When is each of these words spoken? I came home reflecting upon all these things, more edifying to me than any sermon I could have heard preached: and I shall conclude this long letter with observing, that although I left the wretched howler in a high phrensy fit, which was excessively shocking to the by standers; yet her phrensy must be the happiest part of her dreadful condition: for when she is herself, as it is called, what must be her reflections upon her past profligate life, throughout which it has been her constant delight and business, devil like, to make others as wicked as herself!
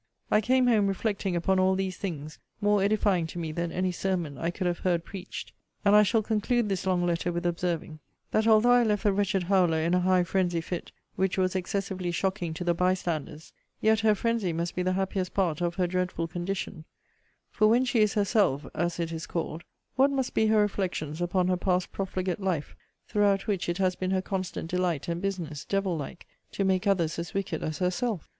I 0.31 0.41
came 0.41 0.65
home 0.65 0.87
reflecting 0.87 1.35
upon 1.35 1.59
all 1.59 1.75
these 1.75 1.95
things, 1.95 2.39
more 2.59 2.81
edifying 2.81 3.27
to 3.27 3.37
me 3.37 3.51
than 3.51 3.71
any 3.71 3.91
sermon 3.91 4.35
I 4.35 4.49
could 4.49 4.65
have 4.65 4.79
heard 4.79 5.05
preached: 5.05 5.53
and 5.85 5.95
I 5.95 6.01
shall 6.01 6.23
conclude 6.23 6.69
this 6.69 6.87
long 6.87 7.05
letter 7.05 7.31
with 7.31 7.45
observing, 7.45 7.99
that 8.31 8.47
although 8.47 8.71
I 8.71 8.81
left 8.81 9.03
the 9.03 9.13
wretched 9.13 9.43
howler 9.43 9.77
in 9.77 9.93
a 9.93 9.99
high 9.99 10.23
phrensy 10.23 10.59
fit, 10.63 10.91
which 11.17 11.37
was 11.37 11.55
excessively 11.55 12.09
shocking 12.09 12.51
to 12.55 12.63
the 12.63 12.73
by 12.73 12.95
standers; 12.95 13.53
yet 13.79 13.99
her 13.99 14.15
phrensy 14.15 14.51
must 14.51 14.73
be 14.73 14.81
the 14.81 14.93
happiest 14.93 15.35
part 15.35 15.61
of 15.61 15.75
her 15.75 15.85
dreadful 15.85 16.27
condition: 16.27 16.83
for 17.51 17.67
when 17.67 17.85
she 17.85 17.99
is 17.99 18.15
herself, 18.15 18.65
as 18.73 18.99
it 18.99 19.11
is 19.11 19.27
called, 19.27 19.63
what 19.97 20.09
must 20.09 20.33
be 20.33 20.47
her 20.47 20.61
reflections 20.61 21.21
upon 21.21 21.47
her 21.47 21.57
past 21.57 21.91
profligate 21.91 22.39
life, 22.41 22.75
throughout 23.07 23.45
which 23.45 23.69
it 23.69 23.77
has 23.77 23.95
been 23.95 24.09
her 24.09 24.19
constant 24.23 24.71
delight 24.71 25.07
and 25.07 25.21
business, 25.21 25.63
devil 25.63 25.95
like, 25.95 26.25
to 26.51 26.63
make 26.65 26.87
others 26.87 27.19
as 27.19 27.35
wicked 27.35 27.61
as 27.61 27.77
herself! 27.77 28.27